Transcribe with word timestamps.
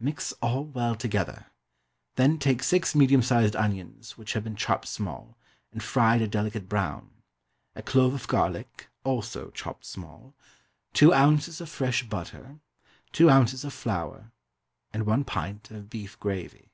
Mix 0.00 0.32
all 0.42 0.64
well 0.64 0.96
together; 0.96 1.46
then 2.16 2.40
take 2.40 2.64
six 2.64 2.96
medium 2.96 3.22
sized 3.22 3.54
onions 3.54 4.18
which 4.18 4.32
have 4.32 4.42
been 4.42 4.56
chopped 4.56 4.88
small 4.88 5.38
and 5.70 5.80
fried 5.84 6.20
a 6.20 6.26
delicate 6.26 6.68
brown, 6.68 7.10
a 7.76 7.82
clove 7.84 8.12
of 8.12 8.26
garlic, 8.26 8.88
also 9.04 9.52
chopped 9.52 9.84
small, 9.84 10.34
two 10.92 11.12
ounces 11.14 11.60
of 11.60 11.68
fresh 11.68 12.02
butter, 12.02 12.58
two 13.12 13.30
ounces 13.30 13.64
of 13.64 13.72
flour, 13.72 14.32
and 14.92 15.06
one 15.06 15.22
pint 15.22 15.70
of 15.70 15.88
beef 15.88 16.18
gravy. 16.18 16.72